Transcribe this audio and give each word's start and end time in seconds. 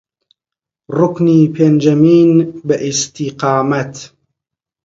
ڕوکنی 0.97 1.39
پێنجەمین 1.55 2.29
بە 2.67 2.75
ئیستیقامەت 2.85 3.93